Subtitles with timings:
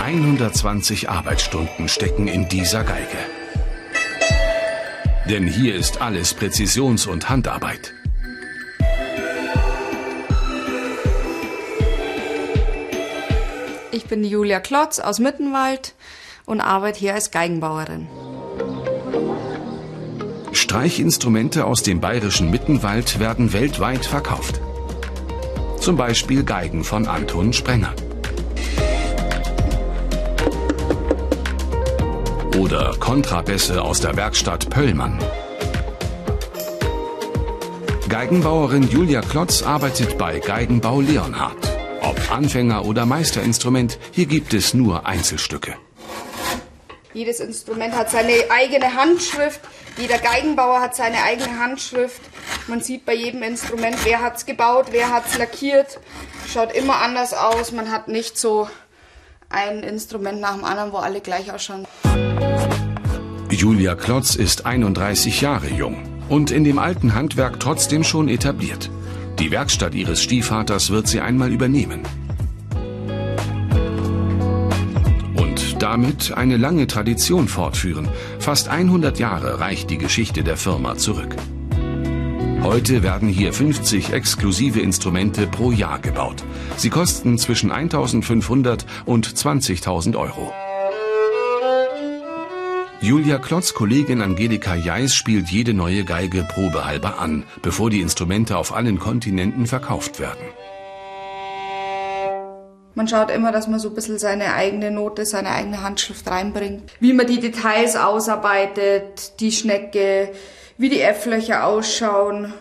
[0.00, 3.18] 120 Arbeitsstunden stecken in dieser Geige.
[5.28, 7.92] Denn hier ist alles Präzisions- und Handarbeit.
[13.92, 15.94] Ich bin Julia Klotz aus Mittenwald
[16.46, 18.08] und arbeite hier als Geigenbauerin.
[20.52, 24.60] Streichinstrumente aus dem bayerischen Mittenwald werden weltweit verkauft.
[25.78, 27.94] Zum Beispiel Geigen von Anton Sprenger.
[32.60, 35.18] Oder Kontrabässe aus der Werkstatt Pöllmann.
[38.10, 41.56] Geigenbauerin Julia Klotz arbeitet bei Geigenbau Leonhard.
[42.02, 45.74] Ob Anfänger oder Meisterinstrument, hier gibt es nur Einzelstücke.
[47.14, 49.62] Jedes Instrument hat seine eigene Handschrift,
[49.96, 52.20] jeder Geigenbauer hat seine eigene Handschrift.
[52.66, 55.98] Man sieht bei jedem Instrument, wer hat es gebaut, wer hat es lackiert.
[56.46, 57.72] Schaut immer anders aus.
[57.72, 58.68] Man hat nicht so
[59.50, 61.86] ein Instrument nach dem anderen, wo alle gleich ausschauen.
[63.50, 65.96] Julia Klotz ist 31 Jahre jung
[66.28, 68.90] und in dem alten Handwerk trotzdem schon etabliert.
[69.38, 72.02] Die Werkstatt ihres Stiefvaters wird sie einmal übernehmen.
[75.34, 78.08] Und damit eine lange Tradition fortführen.
[78.38, 81.34] Fast 100 Jahre reicht die Geschichte der Firma zurück.
[82.62, 86.44] Heute werden hier 50 exklusive Instrumente pro Jahr gebaut.
[86.76, 90.52] Sie kosten zwischen 1.500 und 20.000 Euro.
[93.00, 98.74] Julia Klotz Kollegin Angelika Jeis spielt jede neue Geige probehalber an, bevor die Instrumente auf
[98.74, 100.44] allen Kontinenten verkauft werden.
[102.94, 106.92] Man schaut immer, dass man so ein bisschen seine eigene Note, seine eigene Handschrift reinbringt.
[107.00, 110.32] Wie man die Details ausarbeitet, die Schnecke,
[110.80, 112.54] wie die F-Löcher ausschauen,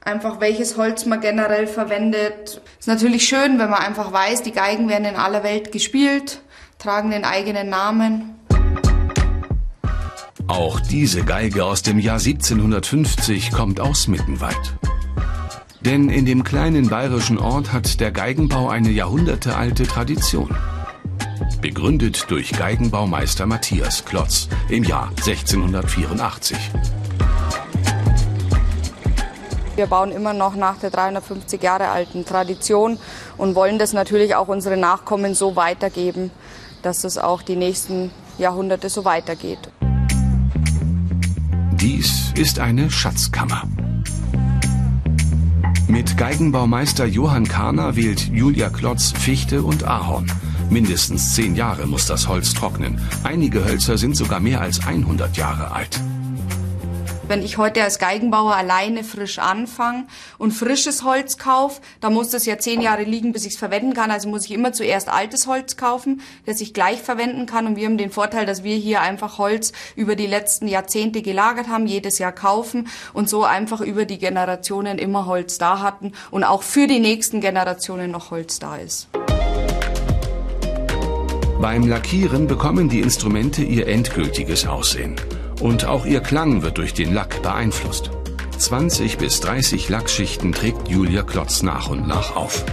[0.00, 2.60] einfach welches Holz man generell verwendet.
[2.78, 6.40] Ist natürlich schön, wenn man einfach weiß, die Geigen werden in aller Welt gespielt,
[6.78, 8.36] tragen den eigenen Namen.
[10.46, 14.74] Auch diese Geige aus dem Jahr 1750 kommt aus Mittenwald.
[15.80, 20.54] Denn in dem kleinen bayerischen Ort hat der Geigenbau eine jahrhundertealte Tradition.
[21.60, 26.56] Begründet durch Geigenbaumeister Matthias Klotz im Jahr 1684.
[29.76, 32.98] Wir bauen immer noch nach der 350 Jahre alten Tradition
[33.36, 36.30] und wollen das natürlich auch unsere Nachkommen so weitergeben,
[36.82, 39.58] dass es auch die nächsten Jahrhunderte so weitergeht.
[41.72, 43.64] Dies ist eine Schatzkammer.
[45.88, 50.30] Mit Geigenbaumeister Johann Kahner wählt Julia Klotz Fichte und Ahorn.
[50.70, 53.00] Mindestens zehn Jahre muss das Holz trocknen.
[53.22, 56.00] Einige Hölzer sind sogar mehr als 100 Jahre alt.
[57.26, 60.04] Wenn ich heute als Geigenbauer alleine frisch anfange
[60.36, 63.94] und frisches Holz kaufe, dann muss das ja zehn Jahre liegen, bis ich es verwenden
[63.94, 64.10] kann.
[64.10, 67.66] Also muss ich immer zuerst altes Holz kaufen, das ich gleich verwenden kann.
[67.66, 71.68] Und wir haben den Vorteil, dass wir hier einfach Holz über die letzten Jahrzehnte gelagert
[71.68, 76.44] haben, jedes Jahr kaufen und so einfach über die Generationen immer Holz da hatten und
[76.44, 79.08] auch für die nächsten Generationen noch Holz da ist.
[81.58, 85.16] Beim Lackieren bekommen die Instrumente ihr endgültiges Aussehen.
[85.60, 88.10] Und auch ihr Klang wird durch den Lack beeinflusst.
[88.58, 92.64] 20 bis 30 Lackschichten trägt Julia Klotz nach und nach auf.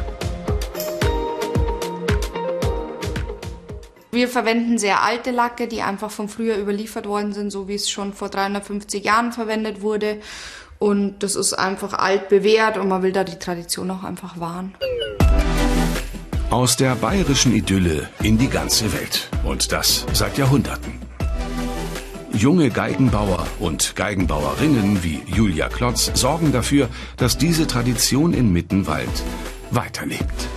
[4.11, 7.89] Wir verwenden sehr alte Lacke, die einfach von früher überliefert worden sind, so wie es
[7.89, 10.19] schon vor 350 Jahren verwendet wurde.
[10.79, 14.75] Und das ist einfach alt bewährt und man will da die Tradition auch einfach wahren.
[16.49, 19.29] Aus der bayerischen Idylle in die ganze Welt.
[19.45, 21.00] Und das seit Jahrhunderten.
[22.33, 29.09] Junge Geigenbauer und Geigenbauerinnen wie Julia Klotz sorgen dafür, dass diese Tradition in Mittenwald
[29.71, 30.50] weiterlebt.